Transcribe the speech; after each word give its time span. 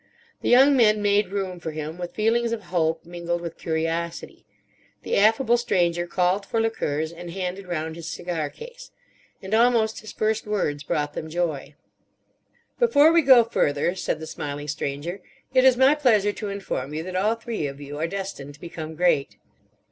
The 0.41 0.49
young 0.49 0.75
men 0.75 0.99
made 0.99 1.27
room 1.31 1.59
for 1.59 1.69
him 1.69 1.99
with 1.99 2.15
feelings 2.15 2.53
of 2.53 2.63
hope 2.73 3.05
mingled 3.05 3.39
with 3.39 3.59
curiosity. 3.59 4.47
The 5.03 5.15
affable 5.15 5.57
Stranger 5.57 6.07
called 6.07 6.43
for 6.43 6.59
liqueurs, 6.59 7.11
and 7.13 7.29
handed 7.29 7.67
round 7.67 7.95
his 7.95 8.07
cigar 8.09 8.49
case. 8.49 8.89
And 9.43 9.53
almost 9.53 9.99
his 9.99 10.11
first 10.11 10.47
words 10.47 10.81
brought 10.81 11.13
them 11.13 11.29
joy. 11.29 11.75
"Before 12.79 13.11
we 13.11 13.21
go 13.21 13.43
further," 13.43 13.93
said 13.93 14.19
the 14.19 14.25
smiling 14.25 14.67
Stranger, 14.69 15.21
"it 15.53 15.63
is 15.63 15.77
my 15.77 15.93
pleasure 15.93 16.33
to 16.33 16.49
inform 16.49 16.95
you 16.95 17.03
that 17.03 17.15
all 17.15 17.35
three 17.35 17.67
of 17.67 17.79
you 17.79 17.99
are 17.99 18.07
destined 18.07 18.55
to 18.55 18.59
become 18.59 18.95
great." 18.95 19.37